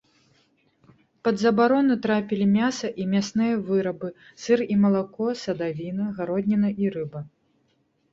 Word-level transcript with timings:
Пад 1.25 1.35
забарону 1.41 1.93
трапілі 2.05 2.47
мяса 2.53 2.89
і 3.03 3.07
мясныя 3.11 3.59
вырабы, 3.67 4.09
сыр 4.45 4.59
і 4.77 4.79
малако, 4.87 5.27
садавіна, 5.43 6.09
гародніна 6.21 6.69
і 6.85 6.91
рыба. 6.97 7.19